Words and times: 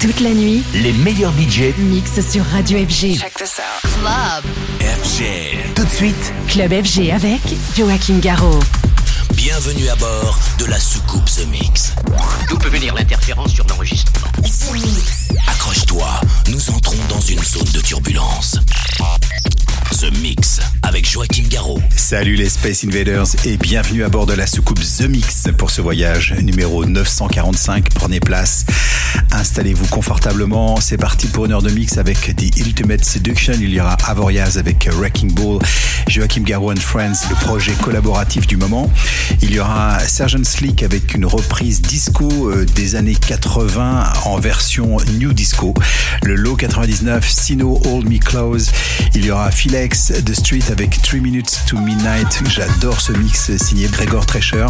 Toute 0.00 0.20
la 0.20 0.30
nuit, 0.30 0.62
Les 0.74 0.92
meilleurs 0.92 1.32
budgets 1.32 1.74
mix 1.78 2.10
sur 2.30 2.44
Radio 2.46 2.78
FG. 2.78 3.18
Club. 3.18 4.44
FG. 4.80 5.24
Tout 5.74 5.84
de 5.84 5.90
suite, 5.90 6.32
Club 6.46 6.72
FG 6.84 7.10
avec 7.10 7.40
Joachim 7.76 8.18
Garraud. 8.20 8.60
bienvenue 9.34 9.88
à 9.88 9.96
bord 9.96 10.38
de 10.58 10.66
la 10.66 10.78
soucoupe 10.78 11.24
The 11.24 11.46
Mix. 11.50 11.92
D'où 12.48 12.56
peut 12.58 12.68
venir 12.68 12.94
l'interférence 12.94 13.52
sur 13.52 13.66
l'enregistrement? 13.68 14.28
Accroche-toi, 15.48 16.20
nous 16.50 16.70
entrons 16.70 16.96
dans 17.08 17.20
une 17.20 17.42
zone 17.42 17.70
de 17.72 17.80
turbulence. 17.80 18.58
The 20.00 20.12
Mix 20.22 20.60
avec 20.82 21.08
Joachim 21.10 21.44
Garraud. 21.48 21.80
Salut 21.96 22.36
les 22.36 22.48
Space 22.48 22.84
Invaders 22.84 23.26
et 23.44 23.56
bienvenue 23.56 24.04
à 24.04 24.08
bord 24.08 24.26
de 24.26 24.34
la 24.34 24.46
soucoupe 24.46 24.78
The 24.80 25.08
Mix 25.08 25.48
pour 25.56 25.70
ce 25.70 25.80
voyage 25.80 26.34
numéro 26.40 26.84
945. 26.84 27.88
Prenez 27.94 28.20
place, 28.20 28.64
installez-vous 29.32 29.86
confortablement. 29.86 30.80
C'est 30.80 30.96
parti 30.96 31.26
pour 31.26 31.46
une 31.46 31.52
heure 31.52 31.62
de 31.62 31.70
mix 31.70 31.98
avec 31.98 32.36
The 32.36 32.58
Ultimate 32.58 33.04
Seduction. 33.04 33.54
Il 33.60 33.70
y 33.70 33.80
aura 33.80 33.96
Avoriaz 34.06 34.58
avec 34.58 34.88
Wrecking 34.92 35.32
Ball, 35.32 35.58
Joachim 36.08 36.42
Garraud 36.42 36.72
and 36.72 36.80
Friends, 36.80 37.28
le 37.28 37.34
projet 37.36 37.72
collaboratif 37.82 38.46
du 38.46 38.56
moment. 38.56 38.90
Il 39.42 39.52
y 39.52 39.60
aura 39.60 39.98
Sergeant 40.00 40.44
Slick 40.44 40.82
avec 40.82 41.14
une 41.14 41.26
reprise 41.26 41.80
disco 41.82 42.50
euh, 42.50 42.64
des 42.74 42.96
années 42.96 43.14
80 43.14 44.12
en 44.24 44.38
version 44.38 44.96
New 45.18 45.32
Disco. 45.32 45.74
Le 46.22 46.34
Low 46.34 46.56
99, 46.56 47.28
Sino 47.28 47.80
Hold 47.84 48.08
Me 48.08 48.18
Close. 48.18 48.70
Il 49.14 49.24
y 49.24 49.30
aura 49.30 49.50
Philex 49.50 50.12
The 50.24 50.34
Street 50.34 50.64
avec 50.70 51.00
3 51.02 51.20
Minutes 51.20 51.60
to 51.66 51.78
Midnight. 51.78 52.42
J'adore 52.48 53.00
ce 53.00 53.12
mix 53.12 53.56
signé 53.56 53.88
Gregor 53.88 54.26
Trescher. 54.26 54.66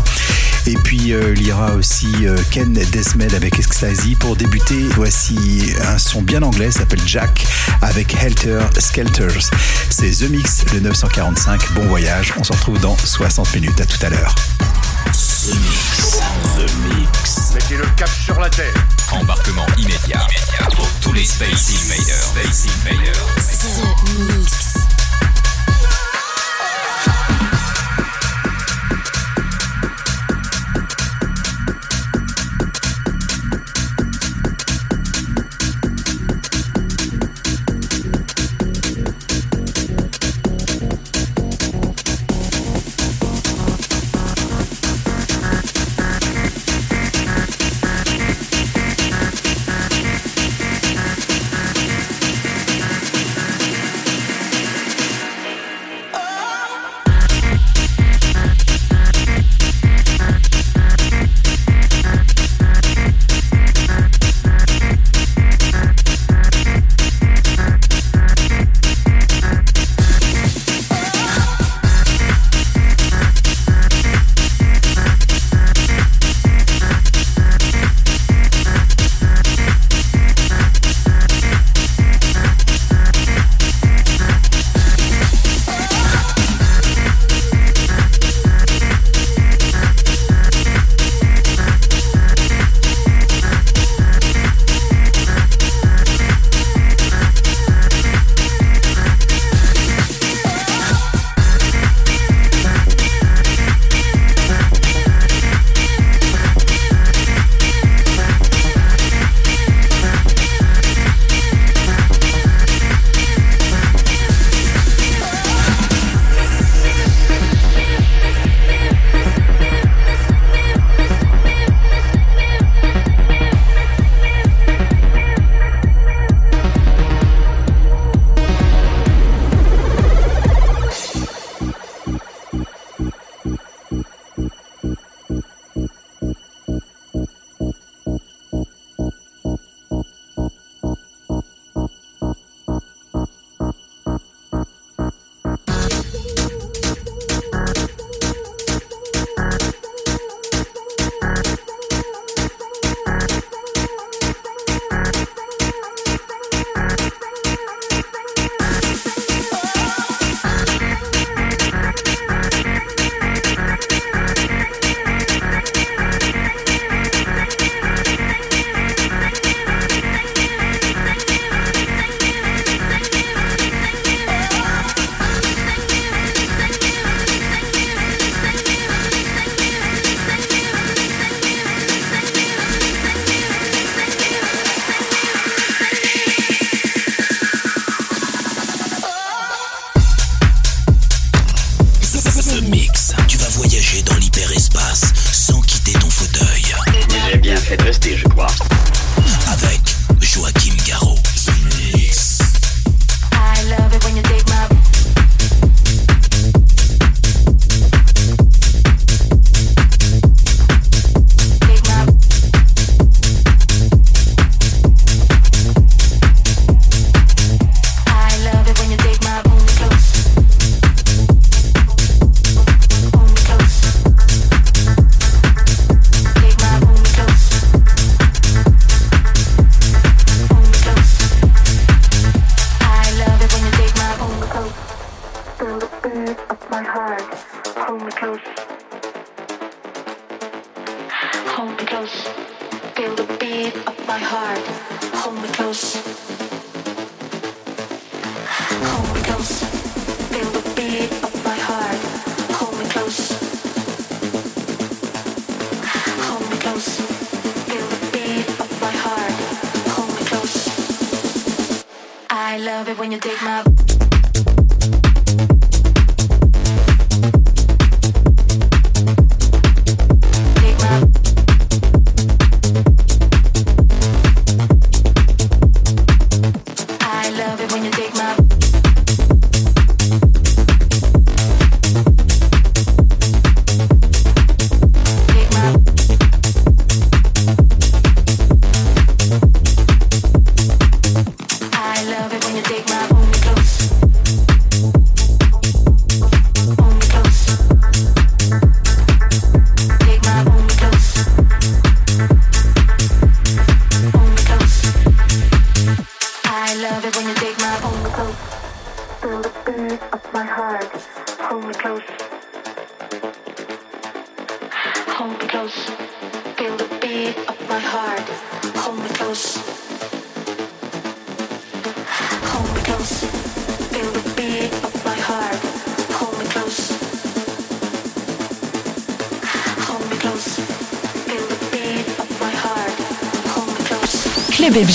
Et 0.66 0.74
puis 0.74 1.12
euh, 1.12 1.34
il 1.36 1.46
y 1.46 1.52
aura 1.52 1.74
aussi 1.74 2.08
euh, 2.24 2.36
Ken 2.50 2.72
Desmed 2.72 3.34
avec 3.34 3.58
Ecstasy. 3.58 4.16
Pour 4.16 4.27
débuter, 4.37 4.88
voici 4.95 5.73
un 5.87 5.98
son 5.98 6.23
bien 6.23 6.42
anglais, 6.42 6.70
s'appelle 6.70 7.00
Jack 7.06 7.46
avec 7.82 8.14
Helter 8.22 8.61
Skelters. 8.78 9.50
C'est 9.91 10.11
The 10.11 10.30
Mix, 10.30 10.64
le 10.72 10.80
945. 10.80 11.72
Bon 11.72 11.86
voyage, 11.86 12.34
on 12.39 12.44
se 12.44 12.52
retrouve 12.52 12.80
dans 12.80 12.97
60 12.97 13.55
minutes. 13.55 13.80
À 13.80 13.86
tout 13.86 14.05
à 14.05 14.11
l'heure. 14.11 14.34
The 15.06 15.55
Mix. 15.55 16.19
The 16.56 16.67
Mix. 16.89 17.52
Mettez 17.55 17.77
le 17.77 17.86
cap 17.97 18.11
sur 18.25 18.39
la 18.41 18.50
terre. 18.50 18.75
Embarquement 19.11 19.67
immédiat, 19.78 20.27
pour 20.77 20.89
tous 21.00 21.12
les 21.12 21.24
Space 21.24 21.70
Invaders. 21.70 22.22
Space 22.22 22.67
Invaders. 22.84 23.27
The 27.42 27.47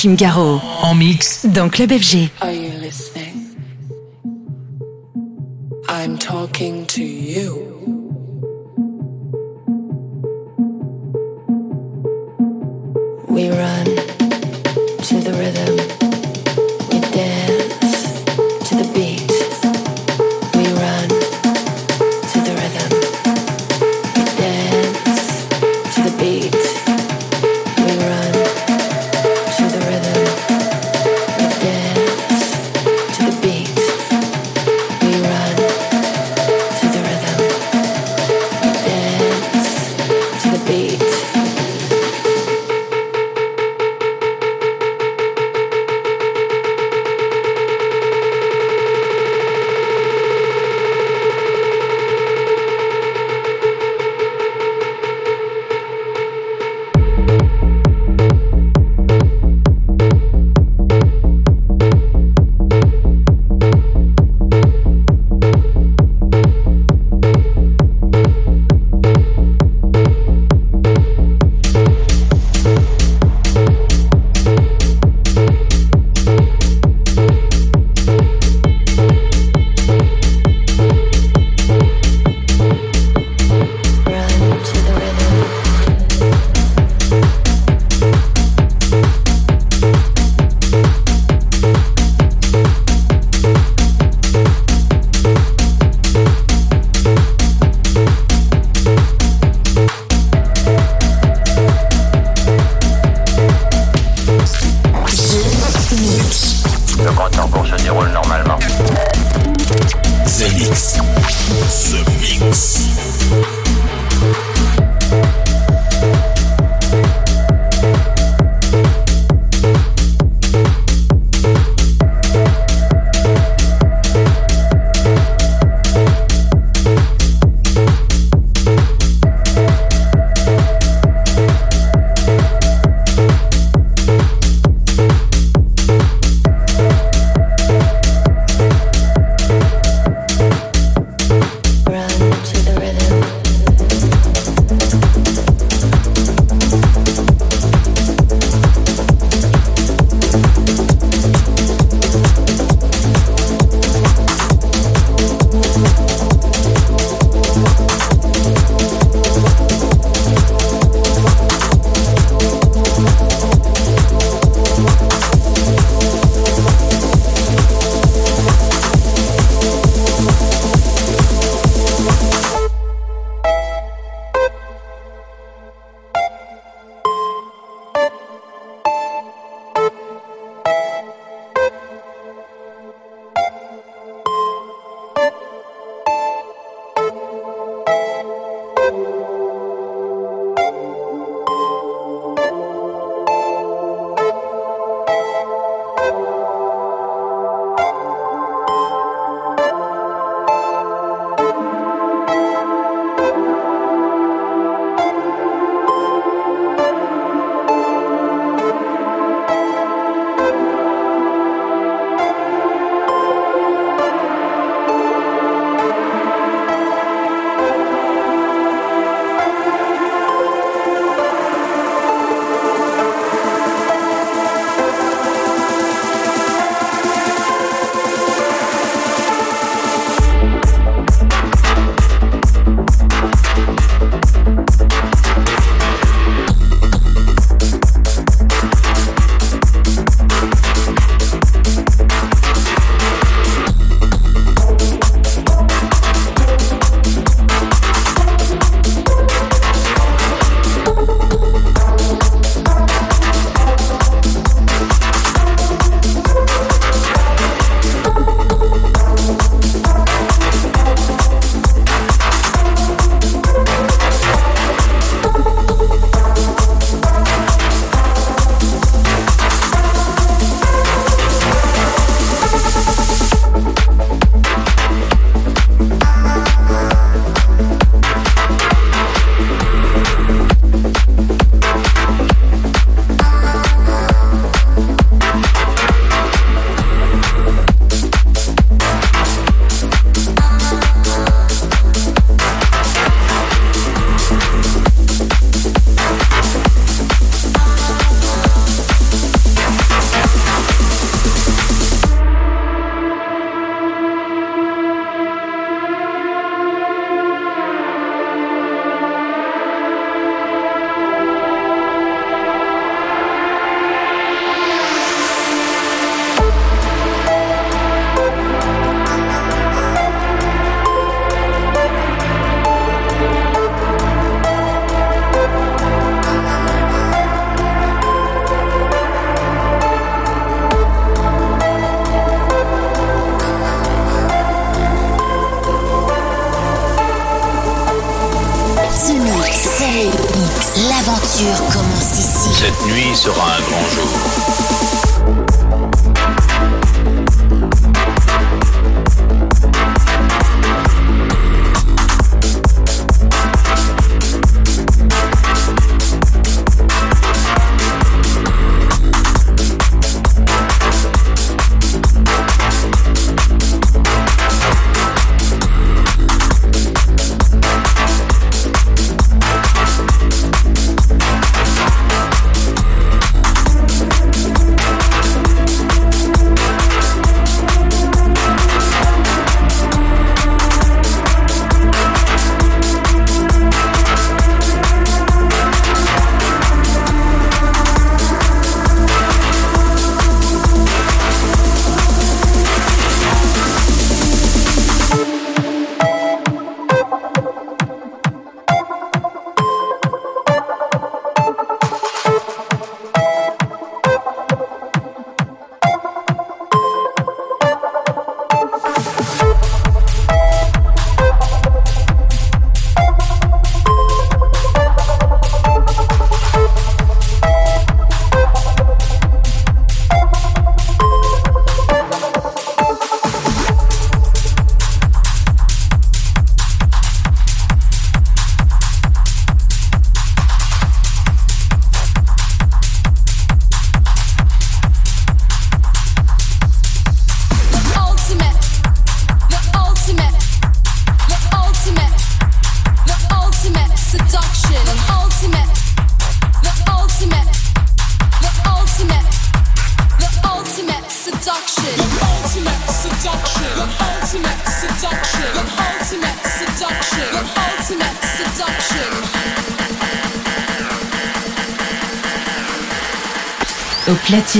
Joachim 0.00 0.14
Garraud. 0.16 0.60
En 0.82 0.94
mix 0.94 1.44
dans 1.44 1.68
Club 1.68 1.92
FG. 1.92 2.30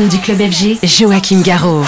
Du 0.08 0.18
club 0.18 0.38
FG, 0.38 0.78
Joachim 0.82 1.42
Garraud. 1.42 1.84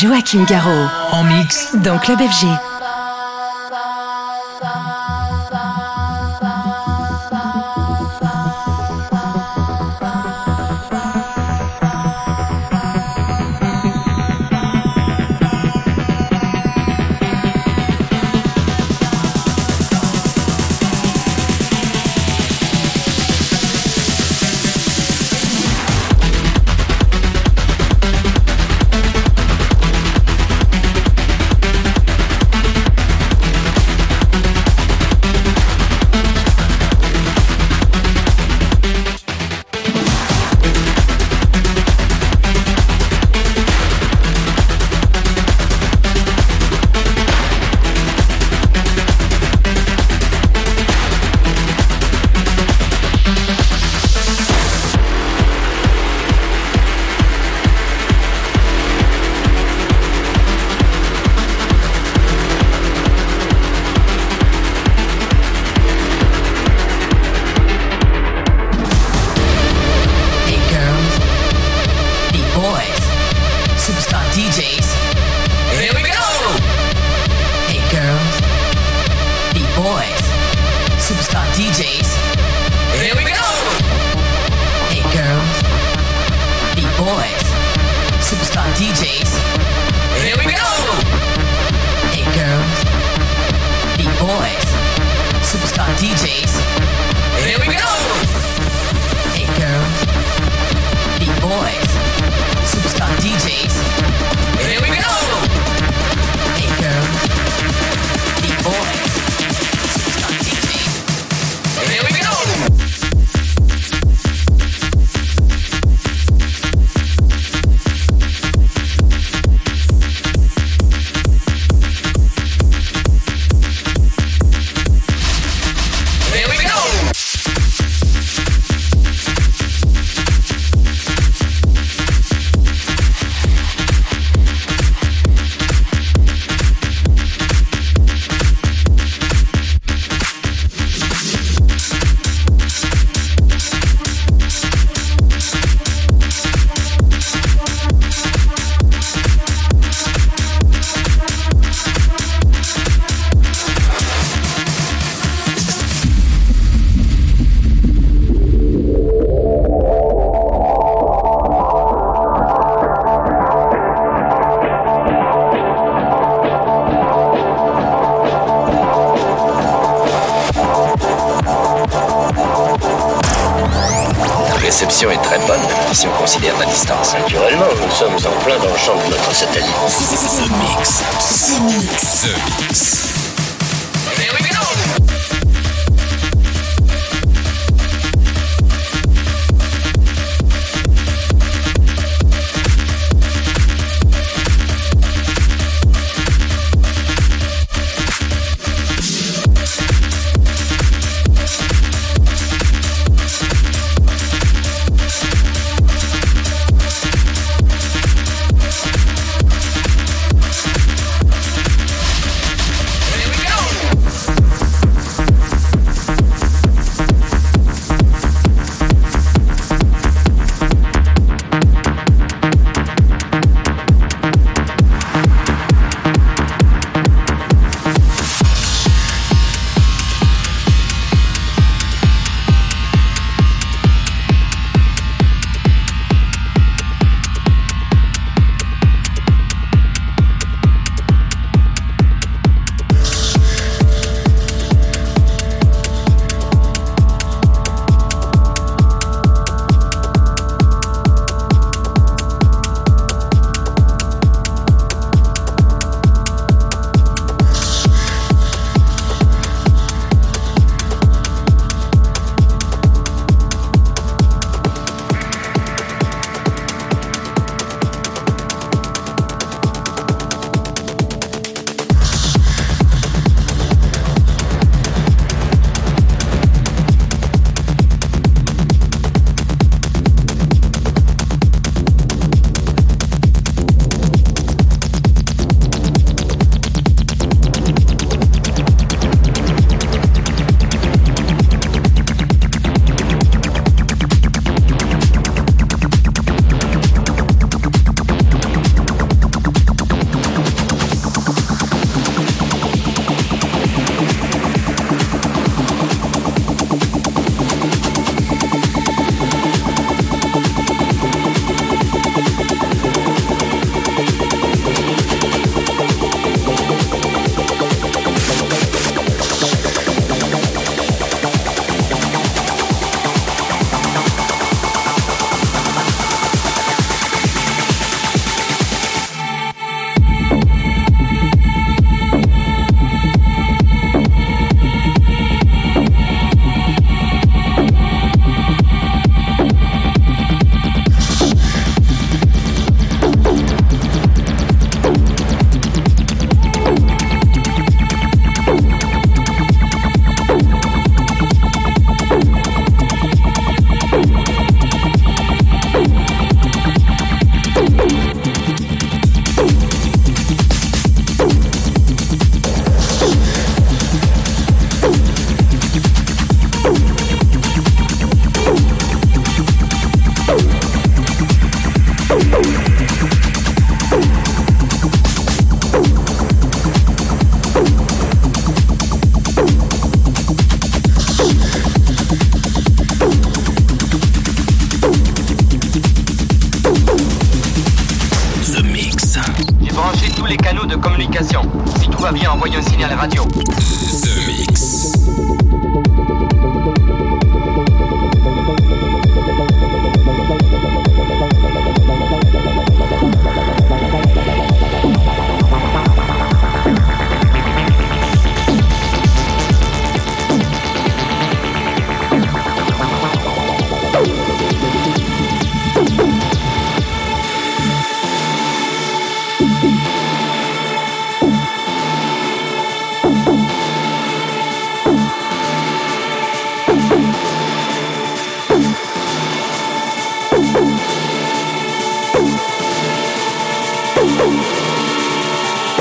Joachim 0.00 0.46
Garraud. 0.46 0.88
En 1.12 1.24
mix. 1.24 1.76
Dans 1.84 1.98
Club 1.98 2.18
FG. 2.20 2.69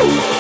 Oh, 0.02 0.40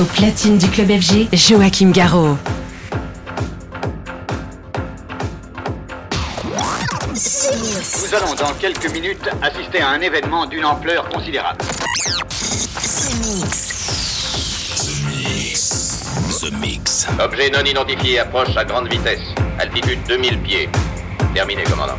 Au 0.00 0.04
platine 0.04 0.56
du 0.56 0.66
club 0.68 0.88
FG, 0.88 1.28
Joachim 1.34 1.90
Garraud. 1.90 2.38
Nous 7.12 8.14
allons 8.14 8.34
dans 8.34 8.54
quelques 8.58 8.90
minutes 8.90 9.28
assister 9.42 9.82
à 9.82 9.90
un 9.90 10.00
événement 10.00 10.46
d'une 10.46 10.64
ampleur 10.64 11.06
considérable. 11.10 11.58
The 11.58 13.14
Mix. 13.20 13.68
The 16.40 16.50
Mix. 16.58 17.06
Objet 17.22 17.50
non 17.50 17.62
identifié 17.62 18.20
approche 18.20 18.56
à 18.56 18.64
grande 18.64 18.90
vitesse. 18.90 19.20
Altitude 19.58 19.98
2000 20.08 20.38
pieds. 20.38 20.70
Terminé, 21.34 21.64
commandant. 21.64 21.98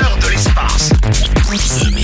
de 0.00 0.28
l'espace. 0.30 1.99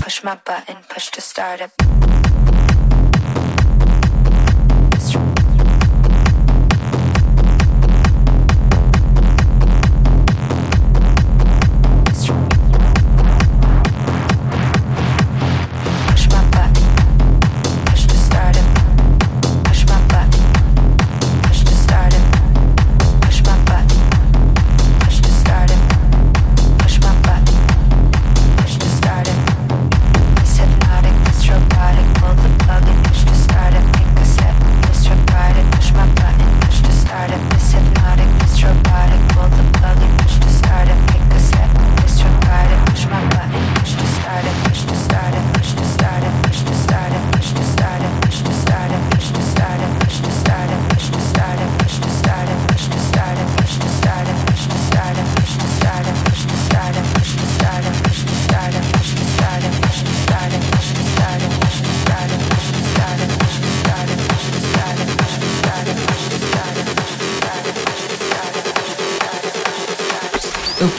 Push 0.00 0.24
my 0.24 0.38
button, 0.44 0.76
push 0.88 1.10
to 1.10 1.20
start 1.20 1.60
it. 1.60 2.23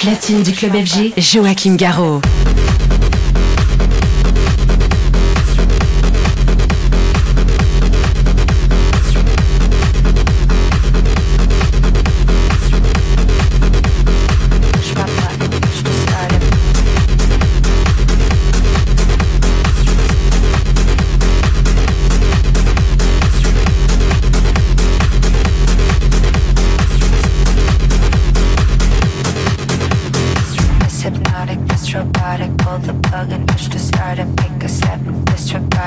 Platine 0.05 0.43
du 0.43 0.51
club 0.51 0.73
FG, 0.73 1.13
Joachim 1.17 1.75
Garraud. 1.77 2.21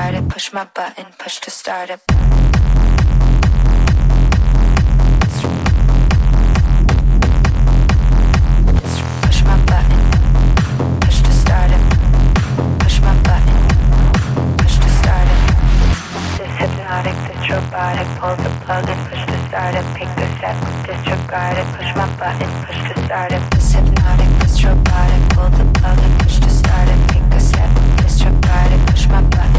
start 0.09 0.23
it, 0.23 0.29
push 0.29 0.53
my 0.53 0.65
button, 0.73 1.05
push 1.19 1.39
to 1.39 1.51
start 1.51 1.89
it. 1.91 1.99
Push 9.21 9.43
my 9.43 9.57
button, 9.69 10.01
push 11.01 11.21
to 11.21 11.31
start 11.31 11.69
it. 11.69 11.81
Push 12.79 13.01
my 13.01 13.13
button, 13.21 13.57
push 14.57 14.77
to 14.79 14.89
start 14.97 15.27
it. 15.29 15.39
This 16.37 16.53
hypnotic, 16.57 17.17
this 17.27 17.49
robotic, 17.51 18.07
pull 18.17 18.35
the 18.35 18.49
plug 18.65 18.89
and 18.89 19.01
push 19.09 19.25
to 19.27 19.37
start 19.47 19.75
it. 19.75 19.85
Pick 19.93 20.09
the 20.17 20.25
set, 20.39 20.57
disregard 20.87 21.57
it, 21.59 21.67
push 21.77 21.91
my 21.95 22.07
button, 22.17 22.49
push 22.65 22.81
to 22.89 22.95
start 23.05 23.31
it. 23.31 23.43
This 23.51 23.71
hypnotic, 23.73 24.29
this 24.41 24.63
robotic, 24.63 25.21
pull 25.35 25.49
the 25.49 25.65
plug 25.79 25.99
and 25.99 26.19
push 26.19 26.39
to 26.39 26.49
start 26.49 26.87
it. 26.89 26.99
Pick 27.11 27.23
the 27.29 27.39
set, 27.39 27.69
disregard 28.01 28.71
it, 28.71 28.81
push 28.87 29.07
my 29.07 29.21
button 29.21 29.58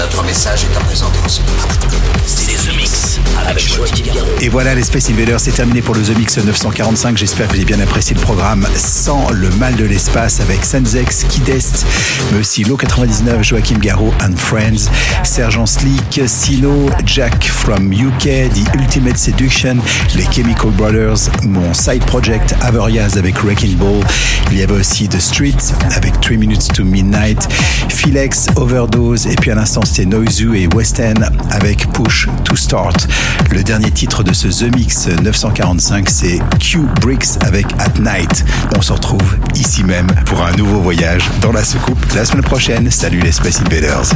Notre 0.00 0.24
message 0.24 0.64
est 0.64 0.76
à 0.78 0.80
présent 0.80 1.12
Et 4.40 4.48
voilà, 4.48 4.74
les 4.74 4.82
Space 4.82 5.10
Invaders, 5.10 5.40
c'est 5.40 5.52
terminé 5.52 5.82
pour 5.82 5.94
le 5.94 6.00
The 6.00 6.16
Mix 6.16 6.38
945. 6.38 7.18
J'espère 7.18 7.46
que 7.48 7.52
vous 7.52 7.58
avez 7.58 7.66
bien 7.66 7.80
apprécié 7.80 8.16
le 8.16 8.22
programme 8.22 8.66
sans 8.76 9.30
le 9.30 9.50
mal 9.50 9.76
de 9.76 9.84
l'espace 9.84 10.40
avec 10.40 10.64
Senzex, 10.64 11.24
Kidest, 11.24 11.84
mais 12.32 12.38
aussi 12.38 12.64
Low 12.64 12.76
99, 12.76 13.42
Joachim 13.42 13.78
Garraud 13.78 14.14
and 14.22 14.36
Friends, 14.36 14.88
Sergent 15.22 15.66
Slick, 15.66 16.22
Silo, 16.26 16.88
Jack 17.04 17.44
from 17.44 17.92
UK, 17.92 18.50
The 18.52 18.74
Ultimate 18.80 19.18
Seduction, 19.18 19.76
les 20.14 20.24
Chemical 20.32 20.70
Brothers, 20.70 21.28
mon 21.44 21.74
side 21.74 22.04
project 22.06 22.54
Averias 22.62 23.16
avec 23.18 23.42
Wrecking 23.42 23.76
Ball. 23.76 24.02
Il 24.50 24.58
y 24.58 24.62
avait 24.62 24.80
aussi 24.80 25.08
The 25.08 25.20
Streets 25.20 25.74
avec 25.94 26.20
3 26.20 26.36
Minutes 26.36 26.72
to 26.72 26.84
Midnight, 26.84 27.46
Philex, 27.88 28.46
Overdose, 28.56 29.26
et 29.26 29.36
puis 29.36 29.50
à 29.50 29.54
l'instant 29.54 29.82
c'était 29.92 30.06
Noizu 30.06 30.56
et 30.56 30.68
West 30.68 31.00
End 31.00 31.20
avec 31.50 31.90
Push 31.92 32.28
to 32.44 32.54
Start. 32.54 33.08
Le 33.50 33.64
dernier 33.64 33.90
titre 33.90 34.22
de 34.22 34.32
ce 34.32 34.46
The 34.46 34.72
Mix 34.76 35.08
945, 35.08 36.08
c'est 36.08 36.38
Q 36.60 36.82
Bricks 37.00 37.26
avec 37.40 37.66
At 37.80 37.98
Night. 37.98 38.44
On 38.76 38.82
se 38.82 38.92
retrouve 38.92 39.36
ici 39.56 39.82
même 39.82 40.06
pour 40.26 40.46
un 40.46 40.52
nouveau 40.52 40.80
voyage 40.80 41.28
dans 41.40 41.50
la 41.50 41.64
soucoupe 41.64 41.98
la 42.14 42.24
semaine 42.24 42.44
prochaine. 42.44 42.88
Salut 42.88 43.18
les 43.18 43.32
Space 43.32 43.60
Invaders. 43.62 44.10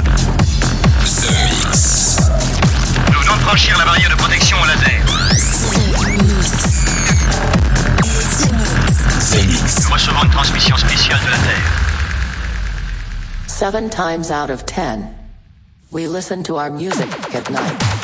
The 1.04 1.32
Mix. 1.50 2.18
Nous 3.12 3.20
venons 3.20 3.36
de 3.36 3.42
franchir 3.42 3.76
la 3.76 3.84
barrière 3.84 4.10
de 4.10 4.16
protection 4.16 4.56
au 4.62 4.66
laser. 4.66 5.02
The 9.32 9.46
Mix. 9.48 9.84
Nous 9.84 9.92
recevons 9.92 10.22
une 10.22 10.30
transmission 10.30 10.76
spéciale 10.76 11.18
de 11.26 11.30
la 11.32 11.38
Terre. 11.38 11.72
Seven 13.48 13.90
times 13.90 14.30
out 14.30 14.50
of 14.50 14.64
ten, 14.66 15.08
we 15.94 16.08
listen 16.08 16.42
to 16.42 16.56
our 16.56 16.70
music 16.70 17.08
at 17.36 17.48
night. 17.50 18.03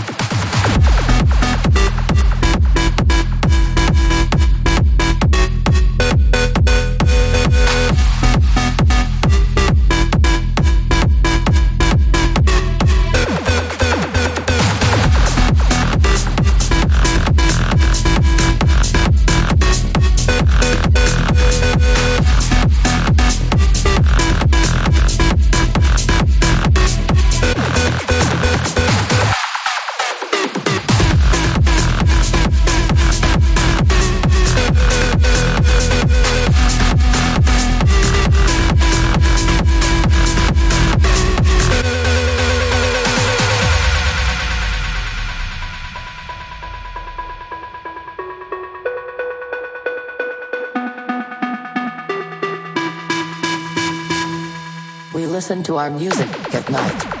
Listen 55.51 55.63
to 55.63 55.75
our 55.75 55.89
music 55.89 56.55
at 56.55 56.69
night. 56.69 57.20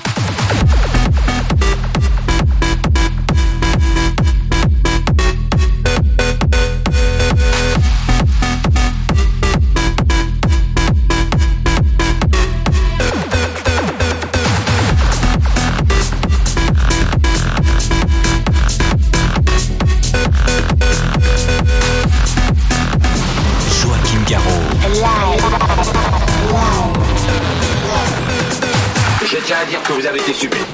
Été 30.21 30.33
sublime. 30.33 30.70